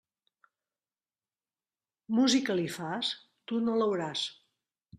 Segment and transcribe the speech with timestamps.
[2.21, 3.13] Música li fas?
[3.53, 4.29] Tu no l'hauràs.